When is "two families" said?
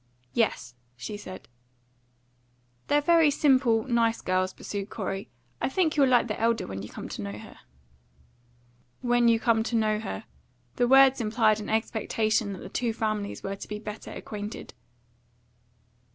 12.69-13.43